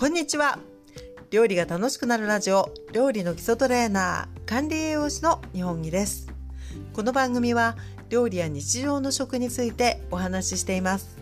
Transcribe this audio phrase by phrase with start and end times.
[0.00, 0.58] こんにちは。
[1.30, 6.32] 料理が楽しくなるラジオ料理の基礎トレーナー管理栄養士の日本木です。
[6.94, 7.76] この番組は
[8.08, 11.18] 料理や日常の食についてお話ししています。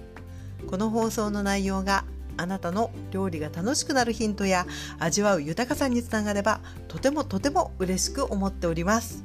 [0.71, 2.05] この放送の内容が
[2.37, 4.65] あなたの料理が楽しくなるヒントや
[5.01, 9.25] 味わう豊かさにつながればとてもとても嬉しく思っております。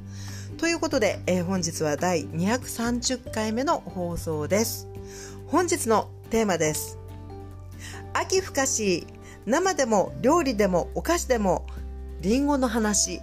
[0.57, 4.87] ということで、えー、本日は第230回目の放送です。
[5.45, 6.97] 本日のテーマです。
[8.13, 9.05] 秋深し
[9.45, 11.65] 生でも料理でもお菓子でも
[12.21, 13.21] りんごの話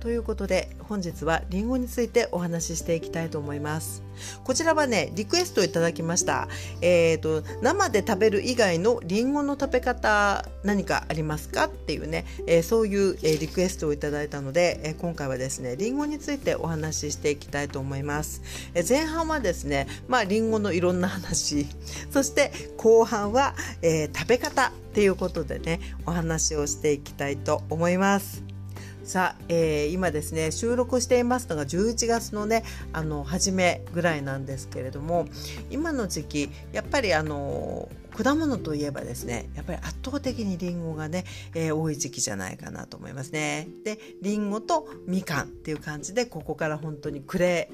[0.00, 4.02] ということで本日はりんごについてお話ししていきたいと思います。
[4.44, 6.48] こちらはねリクエストいただきました。
[6.80, 18.42] えっ、ー、と生で食べる以外のりんごの食べ方何かありますかっていうね、えー、そういう、え、リクエストをいただいたので、え今回はですねりんごについてお話ししていきたいと思います、
[18.74, 21.66] え前半はですねまありんごのいろんな話。
[22.10, 28.45] そして後半は、え食べ方っていうことでねお話をしていきたいと思います。
[29.06, 35.26] さあ、えー、今ですね収録していますのが11月のねあの初めぐらいなんですけれども
[35.70, 43.68] 今の時期やっぱりあの果物といえばですねやっぱり圧倒的にりんごがね、えー、多い時期じゃないかなと思いますね。
[43.84, 47.70] でりんごとみかんっていう感じでここから本当に暮れ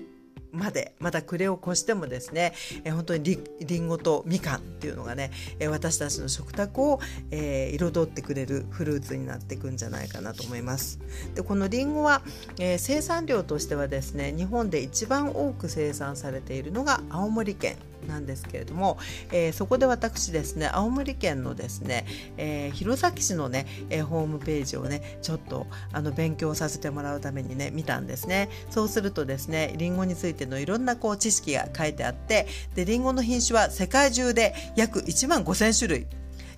[0.53, 2.53] までまた暮れを越してもですね、
[2.85, 7.01] えー、本当にりりんごとみかんっていうのがね、えー、私たちの食卓を、
[7.31, 11.01] えー、彩ってくれるフルーツになっていくんじゃないかなと思います。
[11.35, 12.23] でこのりんごは、
[12.59, 18.99] えー、生産量としてはですね日本で一番多く生産されているのが青森県なんですけれども、
[19.31, 28.49] えー、そこで私ですね青森県のですね、えー、弘前市のね、えー、ホームページをねちょっとあの勉強させてもらうためにね見たんですね。
[28.71, 36.07] そうするとですねりんごについてのいろんなこう知識が書いてあってでりんごの品種は世界中で約1万5000種類。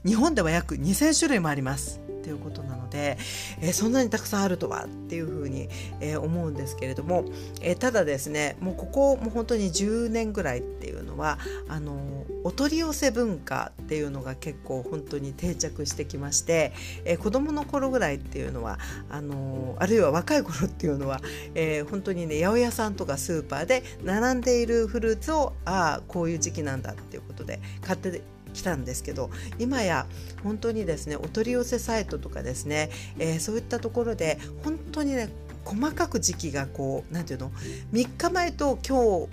[0.04, 1.98] 日本では約2000種類もあります。
[1.98, 3.18] っていうことなのです、で
[3.60, 5.68] えー、そんなにたくさんあるとはっていうふうに、
[6.00, 7.24] えー、思うんですけれども、
[7.60, 11.38] えー、ただですねもうここもう本当に10年ぐらいっていうのは
[11.68, 16.72] あのお取り寄せ文化っていうのが結構本当に定着してきまして、
[17.04, 18.78] えー、子どもの頃ぐらいっていうのは
[19.10, 21.20] あのあるいは若い頃っていうのは、
[21.54, 28.22] えー、本当にね八百屋さんとかスーパーで並んでいるフルーツをああこういう時期なんだっていうことで買って
[28.54, 30.06] きたんですけど今や
[30.42, 35.28] 本当にですねお取り寄せサイトとかですね、えー、そういったところで本当にね
[35.64, 37.56] 細かく時期がこう何て言うの
[37.92, 39.28] 3日前と今日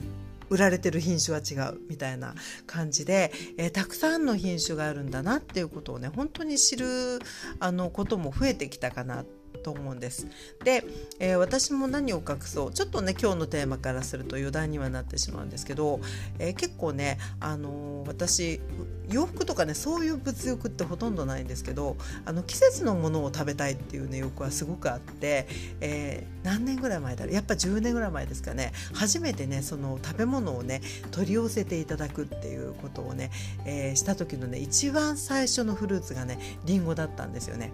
[0.49, 2.35] 売られてる品種は違うみたいな
[2.67, 7.19] 感じで、えー、たくさんの品種があるんだなっていうことをね本当に知る
[7.59, 10.27] あのことも増えてきたかなってと思うんです。
[10.63, 10.83] で、
[11.19, 15.99] えー、私も何を隠そうちょっとね今日のテーマからすると余談にはなってしまうんですけど、
[16.39, 18.59] えー、結構ね、あのー、私
[19.09, 25.47] 洋服とかねそういう物欲ってほとんどないんですけどあの季節のものを食べたいっていうね欲はすごくあって、
[25.81, 33.31] え、何年ぐらい前だろうやっぱ10年ぐらい前ですかね初めてねその食べ物をね取り寄せていただくっていうことをね、
[33.65, 37.71] え、した時のね一番最初のフルーツがねりんごだったんですよね。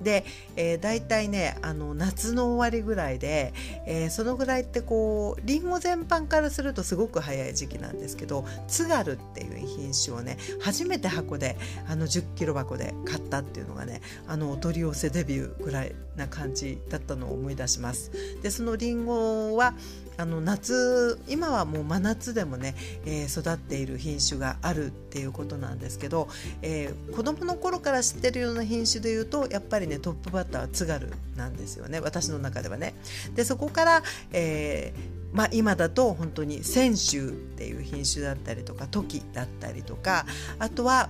[0.00, 0.24] で、
[0.56, 3.52] えー、大体ねあの夏の終わりぐらいで、
[3.86, 11.56] えー、そのぐらいってこうりんご全般からするとすごく早い時期なんですけど津軽っていう品種をね初めて箱で
[11.88, 18.12] あの10キロ箱で買ったっていうのがねあのお取り寄せデビューぐらいな感じだったのを思い出します。
[18.42, 19.74] でそのりんごは
[20.16, 22.74] あの夏今はもう真夏でもね、
[23.06, 26.28] えー、育っている品種があるっていうことなんですけど、
[26.60, 32.94] えー、子どもの頃から知ってるような品種でいうとやっぱりねトップバッターは津軽なんですよね私の中ではね。
[33.34, 34.02] でそこから、
[34.32, 40.26] えーまあ、今だと本当に泉州っていう品種だったりとかトキだったりとか
[40.58, 41.08] あとは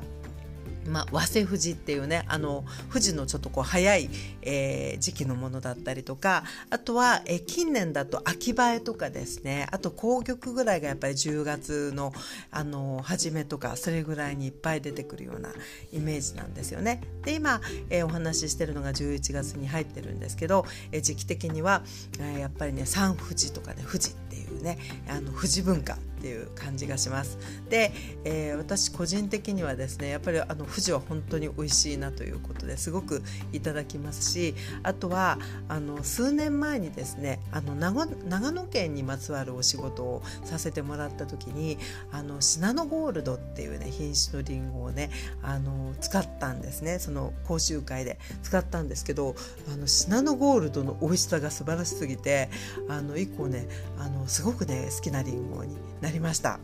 [0.87, 4.11] まあ、早生富士っていうねあの富士のちょっとこう早い、
[4.43, 12.13] えー、時期のものだったりとかあとは、えー、近年だと秋映えとかですねあと紅玉ぐらいがやっぱり10月の
[12.51, 15.51] あの初めとかそれぐらいにいっぱい出てくるような
[15.93, 17.03] イメージなんですよね。
[17.25, 17.61] で今、
[17.91, 21.83] えー、お話ししてるのが11月に入ってるんですけど、えー、時期的には、
[22.19, 27.39] えー、やっぱりね三富士とかね富士っていうねあの富士文化っていう感じがします。
[27.71, 27.93] で、
[28.25, 35.39] えー、私個人的にはですねやっぱりあの富士は本当に美味しいなということですごくいただきますしあとは
[35.69, 38.05] あの数年前にですねあの長
[38.53, 41.79] 野県にまつわるお仕事をさせてもらった時に
[42.13, 45.11] あのシナノゴールドっていうね品種のりんごをね
[45.43, 46.99] あの使ったんですね。
[46.99, 49.35] その講習会で使ったんですけど
[49.73, 52.51] あのシナノゴールドの美味しさが素晴らしすぎて
[52.89, 53.67] あの以降ね
[53.99, 56.61] あのすすごくね好きなりんごになりました。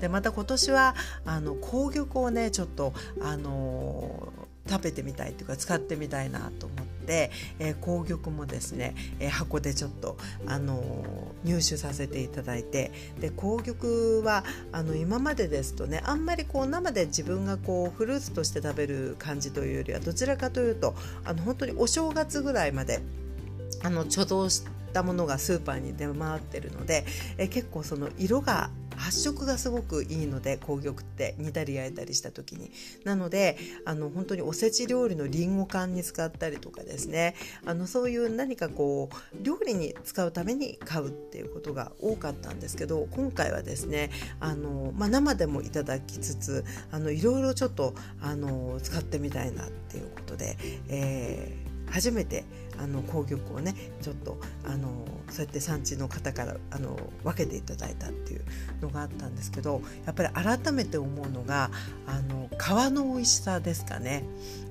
[0.00, 4.32] でまた今年はあの紅玉をねちょっとあの
[4.68, 7.30] 食べてみたいっていうか使ってみたいなと思って、
[7.60, 10.16] えー、紅玉もですね、えー、箱でちょっと、
[10.46, 10.82] あの、
[11.44, 12.90] 入手させていただいて
[13.20, 23.02] で紅玉はあの今までですとねあんまりこう生で自分がこうフルーツとして食べる感じというよりはどちらかというとあの本当にお正月ぐらいまで
[23.84, 27.04] あの貯蔵してたものがスーパーに出回ってるので
[27.36, 32.70] え結構その色が発色がすごくいいので紅玉って煮たり焼いたりした時に。
[33.04, 37.34] なのであの本当におせち料理のりんご缶に使ったりとかですね。
[37.66, 44.10] あのそういう何かこう料理に使うために買うっていうことが多かったんですけど今回はですね
[44.40, 50.56] あの、まあ、生でもいただきつつあのいろいろちょっとあの使ってみたいなっていうことで、
[50.88, 52.44] えー初めて
[52.78, 54.88] あの紅玉をねちょっとあの
[55.30, 58.44] そうやって産地の方からあの分けていただいたっていう
[58.80, 61.70] のがあったんですけどやっぱり改めて思うのが
[62.06, 64.24] あの皮の美味しさですかね。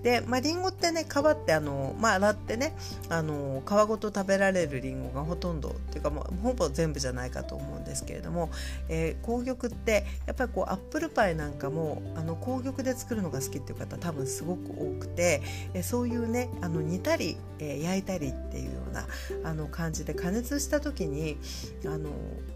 [0.04, 2.76] で、まあ、リンゴってね皮ってあの、まあ、洗ってね
[3.10, 8.52] あの皮ごと食べられるリンゴがほとんどっていうかもうほぼ全部じゃないかと思うんですけれども、
[8.90, 15.42] えー、紅玉ってやっぱりこうアップルパイなんかもあの紅玉で作るのが好きっていう方多分すごく多くて、
[15.74, 19.08] えー、そういうねあの煮たり、えー、焼いたりっていうような
[19.50, 21.38] あの感じで加熱した時に
[21.86, 22.10] あの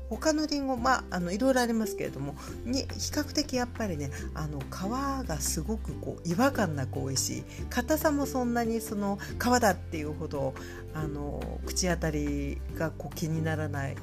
[0.09, 7.43] 他のりんごまああのいろいろありますけれどもに比較的やっぱりねあの皮がすごくこう違和感なく美味しい。
[7.69, 10.53] 硬さもそんなにその皮だっていうほど
[10.93, 13.95] あの口当たりがこう気にならない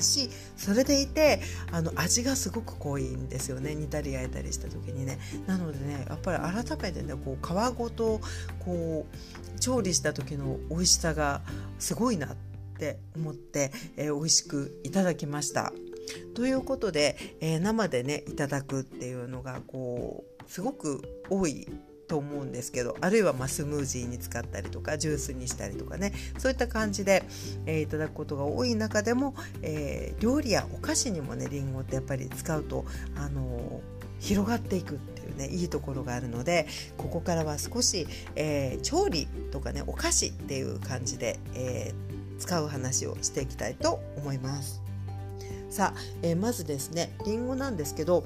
[0.00, 1.40] しそれでいて
[1.70, 3.74] あの味がすごく濃いんですよね。
[3.74, 5.18] 煮たり焼いたりした時にね。
[5.46, 8.20] なのでねやっぱり改めてねこう皮ごと
[8.64, 11.40] こう調理した時の美味しさが
[11.78, 15.72] すごいなってって思って、えー、美味しくいただきました。
[16.34, 21.66] ということで、えー、生でねいただくっていうのがこうすごく多い
[22.06, 27.24] と思うんですけどあるいはまスムージーに使ったりとかジュースにしたりとかねそういった感じで、
[27.66, 32.84] えー、いただくことが多い中でも、えー、料理やお菓子にもねりんごってやっぱり使うと、
[33.16, 33.80] あのー、
[34.20, 36.66] 広がっていくっていうねいいところがあるので
[36.98, 38.06] ここからは少し、
[38.36, 41.92] え調理とかねお菓子っていう感じで、え
[42.38, 44.82] 使う話をしていきたいと思います。
[45.70, 48.24] さあ、えまずですねりんごなんですけど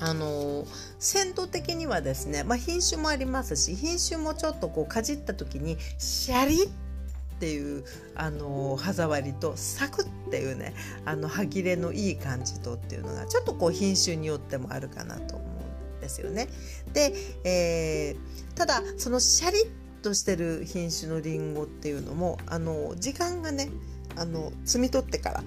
[0.00, 0.66] あの
[0.98, 7.84] 鮮度的にはですね、まあ、品種もありますし品種もちょっとこうかじった時にシャリッっていう
[8.16, 16.48] あの歯触りとサクッっていうねあの歯切れのいい感じとっていうのがちょっとこう品種によってもあるかなと思うんですよね。
[16.92, 17.14] で、
[17.44, 23.68] えー、ただそのシャリッとしてる品種のりんごっていうのもあの時間がね
[24.16, 25.42] あの摘み取ってから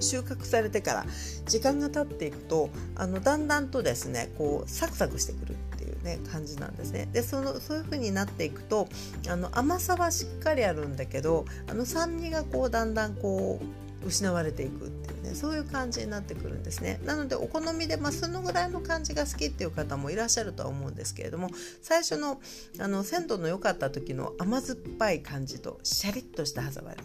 [0.00, 1.06] 収穫されてから
[1.46, 7.08] 時間が経っていくとあのだんだんとですねこうサクサクしてくるっていうね感じなんですね。
[7.12, 8.88] でそのそういう風になっていくと
[9.28, 17.00] あの甘さはしっかりあるんだけどあの酸味がこうだんだんこう失われていくっていうねそういう感じになってくるんですね。
[17.04, 21.50] なのでお好みで、まあ、そのぐらいの感じが好きっていう方もいらっしゃるとは思うんですけれども
[21.82, 22.40] 最初の
[22.78, 27.00] あの鮮度の良かった時の甘酸っぱい感じとシャリッとした歯触り。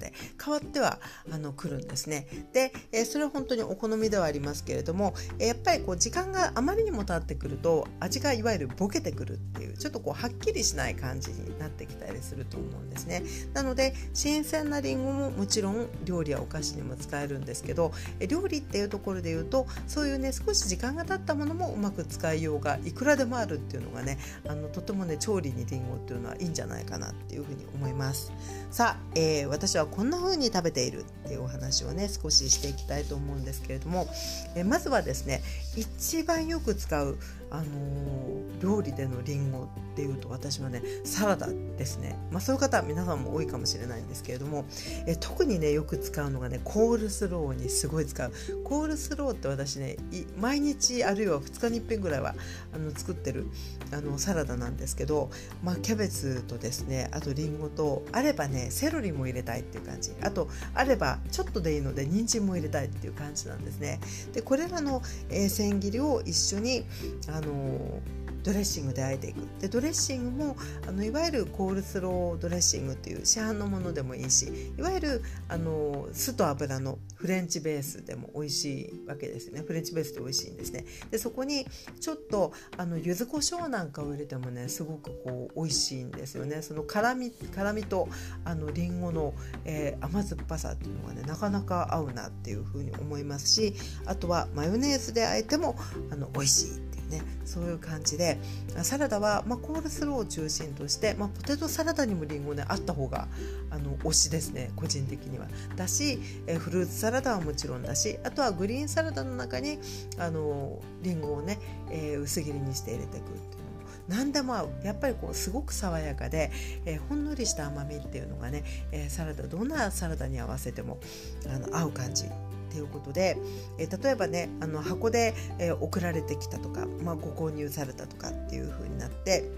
[0.00, 0.12] で
[0.42, 0.98] 変わっては
[1.30, 2.26] あの来るんですね。
[2.52, 13.22] で、えそれは本当にお好みではありますけれどもえやっぱりこう時間があまりにも経ってくると味がいわゆるボケてくるっていうちょっとこうはっきりしない感じになってきたりすると思うんですね。
[13.54, 28.32] なので新鮮なりんごももちろん料理やお菓子にも使えるんですけどえ料理っていうところで言うとそういうね少し時間が経ったものもうまく使いようがいくらでもあるっていうのがねあのとてもね調理にりんごっていうのはいいんじゃないかなっていうふうに思います。
[28.70, 34.06] さあ、えー、私はこんな風に食べているっていうお話をね少ししていきたいと思うんですけれども、
[34.54, 35.42] えまずはですね
[35.76, 37.18] 一番よく使う
[37.50, 44.64] あのー、料理でのりんごっていうと私はねサラダですね、まあ、そういう方は皆さんも多いかもしれないんですけれども
[45.06, 48.32] え特にねよく使うのがねコールスローにすごい使う。
[48.64, 49.96] コールスローって私ね
[50.38, 52.34] 毎日あるいは2日に1遍ぐらいは
[52.72, 53.46] あの作ってる
[53.92, 55.30] あのサラダなんですけど、
[55.62, 60.12] まあ、キャベツとですねあとりんごとあればねセロリも入れたいっていう感じ。
[60.22, 64.00] あとあればちょっとでいいので人参も入れたいっていう感じなんですね。
[64.32, 66.84] でこれらの、えー、千切りを一緒に
[67.28, 68.00] ああの
[68.42, 69.36] ドレッシングであえていく。
[69.60, 70.56] でドレッシングも
[70.86, 79.62] あのいわゆるコールスロードレッシングっていう市販のものでもいいしいわゆるあの酢と油のフレンチベースでも美味しいわけですね。
[79.66, 80.86] フレンチベースで美味しいんですね。
[81.10, 81.66] でそこに
[82.00, 86.62] ちょっとあの柚子胡椒なんかを入れてもねすごくこう美味しいんですよね。
[86.62, 88.08] その辛み辛みと
[88.44, 89.34] あのリンゴの、
[89.66, 93.74] えー、甘酸っぱさっていうのがねなかなか合うなっていうふうに思いますし
[94.06, 95.76] あとはマヨネーズであえても
[96.10, 98.38] あの美味しいっていうね、そういう感じで
[98.82, 103.26] サラダは、まあ、コールスローを中心として、まあ、ポテトサラダにもりんごねあった方が
[103.70, 105.46] あの推しですね個人的には。
[105.76, 109.78] だし、えフルーツサラダはもちろんだしあとはグリーンサラダの中に
[110.18, 111.58] あのりんごをね、
[111.90, 113.70] えー、薄切りにして入れていくっていうのも。
[114.08, 116.50] 何でも合うやっぱりこうすごく爽やかで、
[116.84, 120.98] えー、ほんのりした甘みっていうのがね、えー、サラダどんなサラダに合わせても
[121.46, 122.24] あの合う感じ
[122.70, 123.36] ということで、
[123.78, 129.50] えー、例えばねあの箱で、えー、送られてきたとか、まあ、ご購入されたとかっていう風になって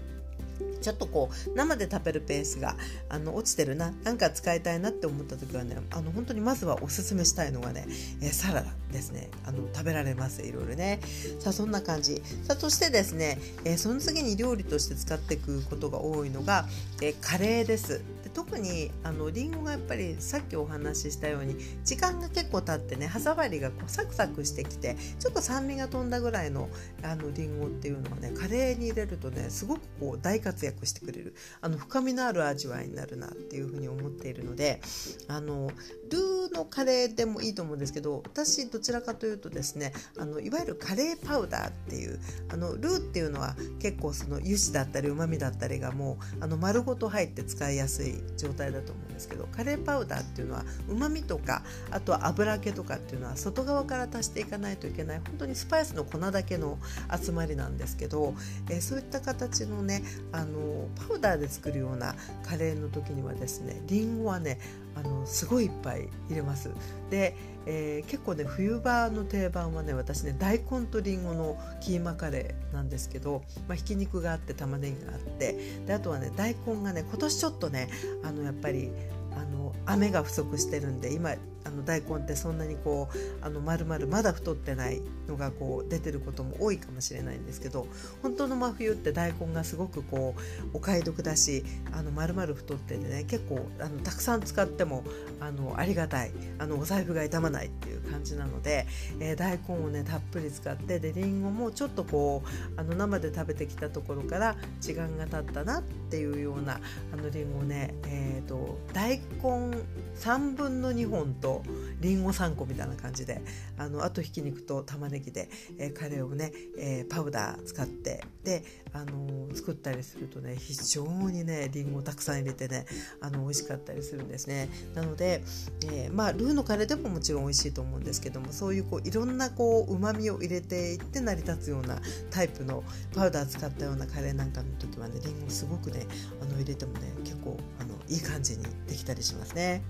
[0.83, 2.75] ちょっとこう生で食べるペースが
[3.09, 7.87] あの落ちてるななんか使いたいなって思った時はねあの本当にまずはおすすめしたいのがね、
[8.21, 9.29] え、サラダですね。
[9.45, 10.99] あの食べられますいろいろね。
[11.39, 12.21] さあそんな感じ。
[12.43, 16.67] さあそしてですね、え、その次に料理として使っていくことが多いのが、
[17.01, 18.01] え、カレーです。
[18.33, 26.69] 特にあのリンゴがやっぱりさっきお話ししたように時間が結構経ってね歯触りがこうサクサクしてきてちょっと酸味が飛んだぐらいの
[27.03, 34.81] あのリンゴっていうのはねカレーに入れるとねすごくこう大活躍してくれるあの深みのある味わいになるなっていうふうに思っているので
[35.27, 35.71] あの
[36.09, 56.77] ルーのカレーでもいいと思うんですけど私どちらかというとですねあのいわゆるカレーパウダーっていうあのルーっていうのは結構その油脂だったりうまみだったりがもうあの丸ごと入って使いやすい状態だと思うんですけどカレーパウダーっていうのはうまみとかあとは油気とかっていうのは外側から足していかないといけない本当にスパイスの粉だけの
[57.21, 58.33] 集まりなんですけど、
[58.69, 62.15] えー、そういった形のねあのパウダーで作るような
[62.45, 64.59] カレーの時にはですねりんごはね
[64.95, 66.69] あのすごいいっぱい入れます。
[67.09, 67.35] で、
[67.65, 77.89] えー、結構ね冬場の定番はね私ね大根とりんごのキーマカレーなんですけど、まあ、ひき肉があって玉ねぎがあってであとはね大根がね今年ちょっとね
[78.23, 78.91] あのやっぱり
[79.35, 81.35] あの雨が不足してるんで今
[81.65, 87.87] あの大根ってそんなにこうあの丸々まだ太ってないのがこう出てることも多いかもしれないんですけど
[88.21, 95.03] 本当の真冬って大根がすごくこうお買い得だしあの丸々太っててね結構あのたくさん使っても
[95.39, 98.85] あのありがたいあのお財布が傷まないっていう感じなので、
[99.19, 106.79] えー、大根をねたっぷり使ってでりんごもちょっとこうあの生で食べてきたところから時間が経ったなっていうような
[107.13, 109.77] あのりんごね、えーと、大根
[110.15, 111.52] 3分の2本と
[111.99, 113.41] りんご3個みたいな感じで
[113.77, 122.85] あのあとひき肉と玉ねぎで、えー、カレーをね、えー、パウダー使ってで、あのー、作ったりするとね非常にねりんごたくさん入れてね
[123.21, 124.69] あの美味しかったりするんですね。
[124.95, 125.43] なので、
[125.91, 132.83] えまあルーのカレーでももちろん美味しいと思うんですけどもそういうこういろんなこうまみを入れていって成り立つようなタイプの
[133.13, 136.05] パウダー使ったようなカレーなんかの時はねりんごすごくね
[136.41, 139.81] あの入れてもね結構あのいい感じにできたりしますね。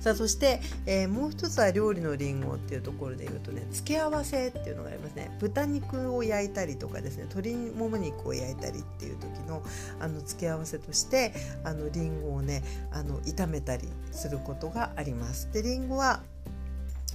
[0.00, 5.36] さあそして、えー、もう一つは料理のりんごっていうところで言うとね付け合わせっていうのがありますね。
[5.40, 9.62] 豚肉を焼いたりとかですね鶏もも肉を焼いたりっていう時の
[10.00, 11.32] あの付け合わせとして
[11.64, 15.50] あのりんごをねあの炒めたりすることがあります。
[15.52, 16.22] でりんごは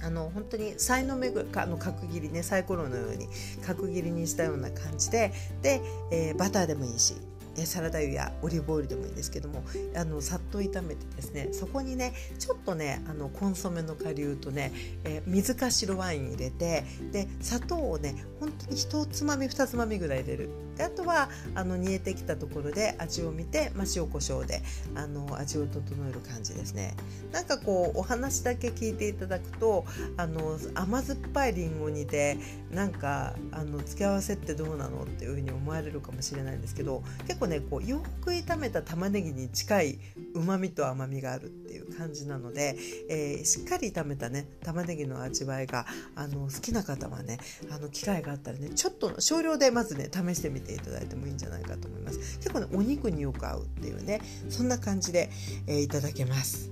[0.02, 3.28] あの本当にさいの目ぐあの角切りねサイコロのように
[3.66, 5.32] 角切りにしたような感じで
[5.62, 7.14] で、えー、バターでもいいし
[7.56, 9.64] サラダ油やオリーブオイルでもいいんですけども
[9.96, 14.72] あのさっと炒めてですねそこにねちょっとねあのコンソメの顆粒とね、
[15.04, 20.50] えー、水か白ワイン入れてで砂糖をね本当に1つまみ2つまみぐらい入れる。
[20.80, 24.62] であとはあの煮えてきたところで味を見て、まあ、塩コショウで
[24.94, 26.94] あの味を整える感じですね。
[27.32, 29.84] なんかこうお話だけ聞いていただくと
[30.16, 32.38] あの甘酸っぱいりんご煮で
[32.70, 39.98] なんかあの付け合わせってどうなのっていうふうに思われるかもしれないんですけど結構ねこうよく炒めた玉ねぎに近い
[40.34, 42.76] うまみと甘みがあるっていう感じなので、
[43.08, 47.38] えー、しっかり炒めたね玉ねぎの味わいがあの好きな方はね
[47.70, 52.38] あの機会があったらねちょっと少量でまずね試してみてていただいてもいいんじゃないかと思います。
[52.38, 55.30] 結構ねお肉によく合うっていうねそんな感じで、
[55.66, 56.70] えー、いただけます。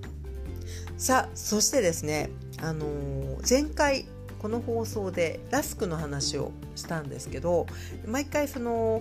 [0.97, 4.07] さあそしてですねあのー、前回
[4.39, 7.67] この放送でラスクの話をしたんですけど
[8.07, 9.01] 毎回その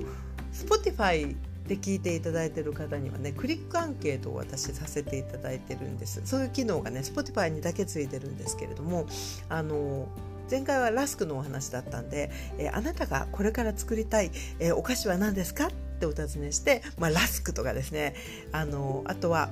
[0.54, 1.36] Spotify
[1.68, 6.22] で聞いていただいている方にはねクリックアンケートを私させていただいてるんです。
[6.25, 9.06] そういう機能がね Spotify にだけついてるんですけれども
[9.50, 10.08] あの
[10.50, 18.16] 前回はラスクのお話だったんで、えー、あなたがこれから作りたい、えー、お菓子は何ですかってお尋ねして、まあ、ラスクとかですね。
[18.51, 19.50] あのあとは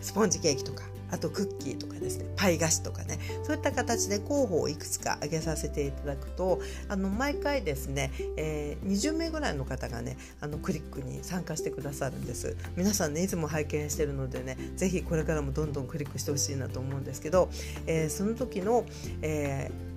[0.00, 2.26] スポンジケーキとかあとクッキーとかですね。
[2.36, 3.18] パイ菓子とかね。
[3.44, 12.56] そういった形で候補をいくつか挙げさせていただくとあの毎回ですね、えー、20名ぐらいの方がねあのクリックに参加してくださるんです。
[12.76, 17.50] 皆さんねいつも拝見してるのでね是非これからもどんどんクリックしてほしいなと思うんですけど、
[17.86, 18.86] えー、その時の、
[19.22, 19.89] えー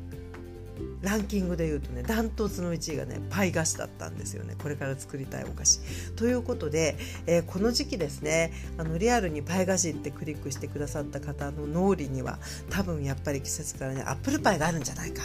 [1.02, 5.80] ランキングでいうとねダントツの1位がねパイ菓子だったんですよねこれから作りたいお菓子。
[6.16, 15.24] ということで、えー、この時期ですねあのリアルにパイ菓子ってクリックしてくださった方の脳裏には多分やっぱり季節からねアップルパイがあるんじゃないか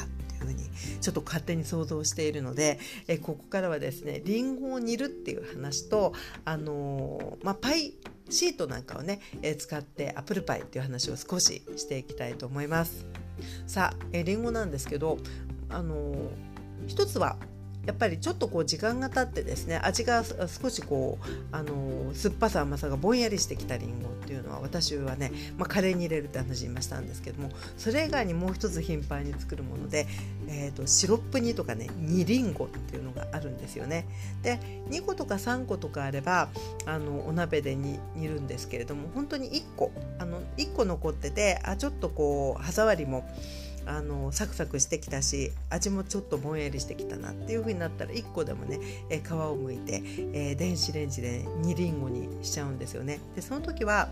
[1.01, 6.13] ちょっと勝手に想像しているので、えー、ここからはですねりんごを煮るっていう話と
[6.45, 7.95] あのー、まあ、パイ
[8.31, 13.07] シートなんかをね、え、使ってアップルパイっていう話を少ししていきたいと思います。
[13.67, 15.19] さあ、えー、リンゴなんですけど
[15.71, 16.15] あの
[16.87, 17.37] 一つは
[17.89, 27.49] やっぱりちょっとこう時間が経ってですね味が少しこうあの酸っぱさ甘さがぼんやりしてきたりんごっていうのは私はね、まあ、カレーに入れるって話言いましたんですけども
[27.79, 30.07] それ以外にもう一つ頻繁に作るもので、
[30.49, 34.07] えーと、シロップ煮とかね煮りんごっていうのがあるんですよね。
[34.43, 34.61] で
[34.91, 36.51] 2個とか3個とかあれば
[36.85, 43.27] あのお鍋で煮るんですけれども本当に1個あの1個残っててあちょっとこう歯触りも
[43.89, 48.79] あのサクサクしてきたし味もちょっとぼんやりしてきたなっていう風になったら1個でもね、
[49.09, 50.03] え皮をむいて、
[50.35, 53.21] えー、電子レンジで煮りんごにしちゃうんですよね。
[53.35, 54.11] でその時は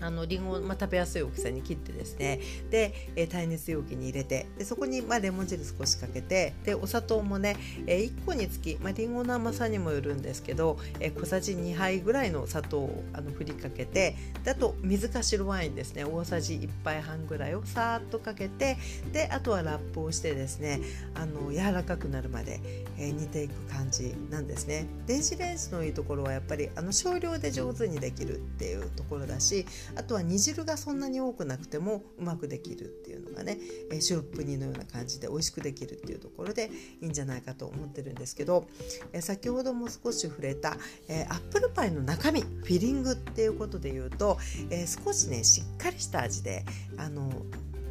[0.00, 2.40] あのリンゴを、まあ、食べやすい大きさに切ってですね。
[2.70, 16.04] で、えー、耐熱容器に入れてでそこに、まあ、レモン汁少しかけてでお砂糖もね、えー、1個につき、まあ、リンゴの甘さにもよるんですけど、えー、小さじ2杯ぐらいの砂糖をあの振りかけてであと水か白ワインですね。
[16.04, 18.76] 大さじ1杯半ぐらいをさーっとかけて
[19.12, 20.80] であとはラップをしてですね
[21.14, 22.60] あの柔らかくなるまで、
[22.98, 24.86] えー、煮ていく感じなんですね。
[25.06, 29.66] 電子レンジのいいところはやっぱりあの少量で上手にできるっていうところだし
[29.96, 33.58] あとは煮汁がそんなに多くなくてもうまくできるっていうのがね、
[33.90, 36.70] えシロップ煮のような感じで美味しくできるっていうところで
[37.00, 38.66] いいんじゃないかと思ってるんですけど、
[39.12, 40.76] え先ほども少し触れた、
[41.08, 44.38] えアップルパイの中身フィリングっていうことで言うと、
[44.70, 46.64] え少しねしっかりした味で
[46.96, 47.30] あの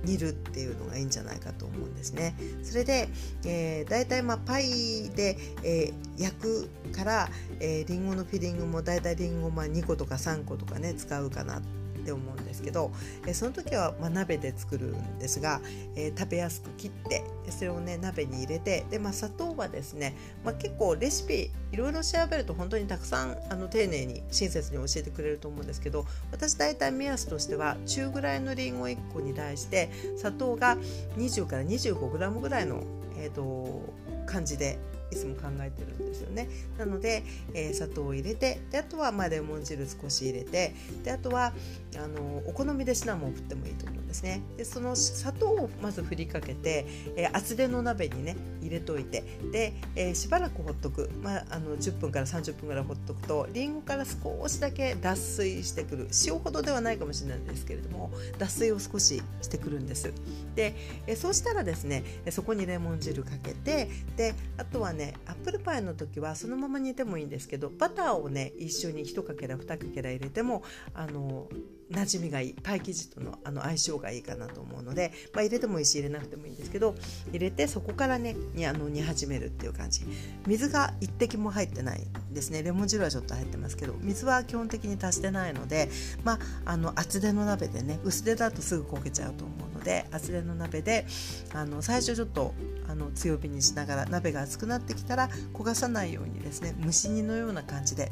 [0.04, 2.36] 煮るっていうのがいいんじゃないかと思うんですね。
[2.64, 3.10] それで、
[3.46, 11.62] えー、大体まあパイで、えー、焼くから、えー、リンゴのフィリングも大体リンゴまあ2個とか3個とかね使うかな
[12.10, 12.92] って思うんですけど、
[13.28, 15.62] えその時は、ま鍋で作るんですが、
[15.96, 30.78] え食べやすく切ってそれをね鍋に入れてで、まあ、砂糖はですね、まあ、結構レシピいろいろ調べると本当にたくさんあの丁寧に親切に教えてくれると思うんですけど私大体目安としては中ぐらいのりんご1個に対して砂糖が
[31.18, 32.84] 20から 25g ぐらいの、
[33.18, 33.94] えーと
[34.30, 34.78] 感じで
[35.12, 36.50] いつも考えてるんですよね。
[36.78, 41.54] なので、えー、砂糖を入れてであとはまあレモン汁少し入れてであとは
[41.96, 44.42] あのお好みでシナモンを振ってもいいと思うんですね。
[44.58, 60.14] でその砂糖をまず振りかけて、えー、厚手の鍋にね入れといてで、えー、しばらくほっとく、まあ、あの10分から30分ぐらいほっとくとりんごから少しだけ脱水してくる塩ほどではないかもしれないんですけれども脱水を少ししてくるんです。
[60.56, 60.76] で、
[61.08, 71.48] えー、そうしたらですねそこにレモン汁かけてであとはねねアップルパイの時はそのまま煮てもいいんですけどバターをね一緒に1かけら2かけら入れてもあの
[71.92, 72.56] 馴染みがいい。
[72.62, 76.94] パイ生地とのあの相性がいいかなと思うので、まあ、入れてもいいし入れなくてもいいんですけど
[77.30, 80.02] 入れてそこからねにあの煮始めるっていう感じ。
[80.46, 82.62] 水が一滴も入ってないですね。
[82.62, 85.90] レモン汁はちょっと入ってますけど水は基本的に足してないので、
[86.24, 91.06] まあ、あの厚手の鍋でね薄手だとすぐ焦げちゃうと思うので厚手の鍋で
[91.54, 92.54] あの最初ちょっと
[92.88, 98.12] あの強火にしながら鍋が熱くなってきたら焦がさないようにですね蒸し煮のような感じで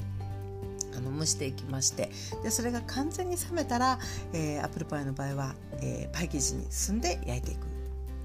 [0.96, 2.10] あの蒸していきまして
[2.44, 4.00] でそれが完全に冷めたら、
[4.34, 7.70] えー、アップルパイの場合は、えー、パイ生地に進んで焼いていくっ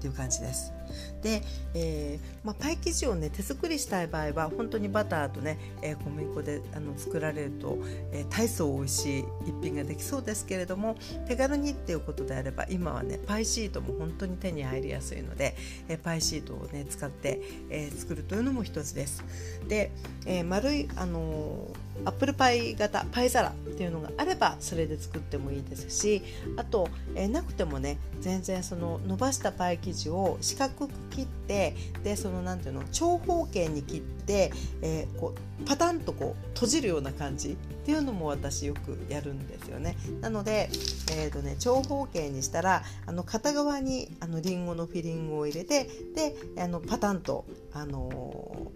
[0.01, 0.73] ていう感じです。
[1.21, 1.41] で、
[1.73, 7.77] えー、まあ、パイ生地をね手作りしたい場合は本当にバターとね、えー、小麦粉であの作られると、
[8.11, 10.95] えー、大層美味しい一品ができそうですけれども
[11.27, 15.55] 手軽にっていうことであれば今はねパイシートも本当に手に入りやすいので、
[15.87, 19.23] えパイシートをね使って、え作るというのも一つです。
[19.67, 19.91] で、
[20.25, 21.67] え丸いあの
[22.05, 26.23] アップルパイ型パイ皿っていうのがあればそれで作ってもいいですし
[26.57, 39.97] あと、えなくてもね全然その伸ばしたパイ生地を四角く切ってでそのなんていうの長方形に切って、えー、こうパタンとこう閉じるような感じっていうのも私よくやるんですよね。
[40.21, 40.69] なので、
[41.11, 48.09] えーとね、長方形にしたらあの片側にあのリンゴのフィリングを入れてであのパタンと、あの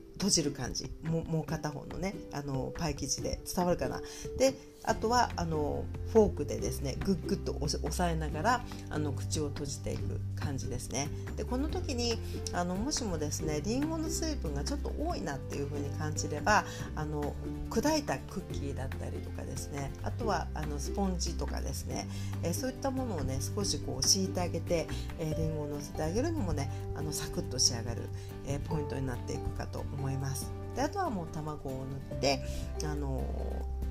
[0.04, 0.92] ー閉じる感じ。
[1.04, 3.40] ももう片方のねあのパイ生地で。
[3.56, 4.02] 伝わるかな？
[4.38, 4.54] で
[4.84, 11.10] あとはあのフォークでですねグッグッと押さえながらあの口を閉じていく感じですね。
[11.36, 12.18] でこの時に
[12.54, 16.64] あのもしもですねりんごの水分がちょっと多いなっていう風に感じれば
[16.96, 17.34] あの
[17.70, 22.08] 砕いたクッキーだったりとかですねあとはあのスポンジとかですね、
[22.44, 24.88] えそういったものをね少しこう敷いてあげて、
[25.20, 28.04] りんごを乗せてあげるのもねあのサクッと仕上がる、
[28.48, 30.52] えポイントになっていくかと思います。
[30.76, 32.40] であとはもう卵を塗って
[32.84, 33.24] あの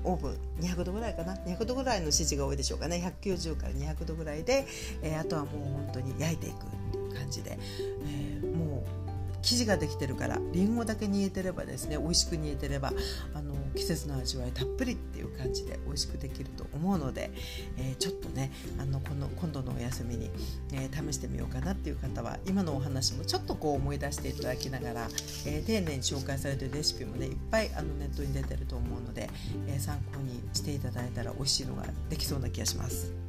[0.03, 4.65] オーブン200度ぐらいかな？200度ぐらいの指示が多いでしょうかね190から200度ぐらいで、
[5.01, 7.57] えー、あとはもう本当に焼いていくっていう感じで、
[8.05, 8.76] えー、もう
[9.47, 12.91] 生地ができてるからりんごだけ煮えてればですね美味しく煮えてれば
[13.33, 17.31] あの季節の味わいたっぷりっていう感じで美味しくできると思うので、
[17.77, 20.29] えー、ちょっとねあのこの今度のお休みに、
[20.73, 25.07] えー、試してみようかなっていう方は今のお話もちょっとこう思い出していただきながら、
[25.45, 29.29] えー、丁寧に紹介されてるレシピもねいっぱいあのネットに出てると思うので、
[29.67, 33.26] え参考にしていただいたら美味しいのができそうな気がします。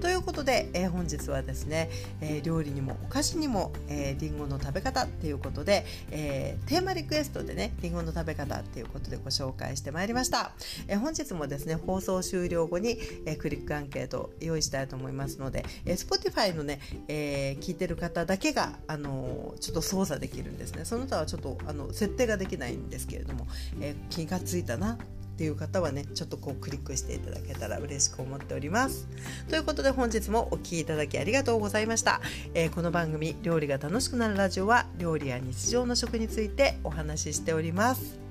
[0.00, 10.52] ということで、えー、本日はですね、えー、料理にもお菓子にも、えー、リンゴの食べ方っていうことで、えー、テーマリクエストでねリンゴの食べ方っていうことでご紹介してまいりました、
[10.88, 20.84] え、本日もですね放送終了後に、え、クリックアンケート用意したいと思いますので、え、Spotify のね、え、聞いてる方だけが、あの、ちょっと操作できるんですね。
[20.84, 23.46] その他はちょっとあの設定ができないんですけれども、
[23.80, 24.98] え、気がついたな
[25.32, 29.08] っていう方はねちょっとこうクリックしていただけたら嬉しく思っております。
[29.48, 32.20] ということで本日もお聴きいただきありがとうございました、
[32.54, 38.22] えー、この番組料理が楽しくなるラジオは料理や日常の食についてお話ししております。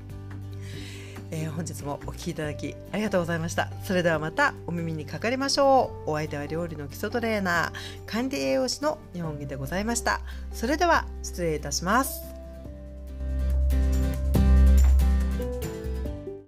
[1.33, 3.71] えー、本日もお聴きいただきありがとうございました。
[3.83, 6.11] それではまたお耳にかかりましょう。
[6.11, 10.21] お相手は料理の基礎トレーナー管理栄養士の日本木でございました。
[10.51, 12.30] それでは失礼いたします。